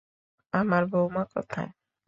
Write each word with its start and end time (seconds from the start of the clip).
আমার 0.53 0.83
বউমা 0.85 1.23
কোথায়? 1.33 1.71